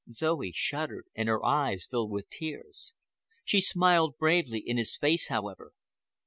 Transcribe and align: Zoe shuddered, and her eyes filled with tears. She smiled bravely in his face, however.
Zoe 0.11 0.51
shuddered, 0.51 1.05
and 1.13 1.29
her 1.29 1.45
eyes 1.45 1.85
filled 1.87 2.09
with 2.09 2.27
tears. 2.31 2.93
She 3.43 3.61
smiled 3.61 4.17
bravely 4.17 4.57
in 4.65 4.77
his 4.77 4.97
face, 4.97 5.27
however. 5.27 5.73